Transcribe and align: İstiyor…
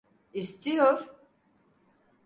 İstiyor… 0.33 1.09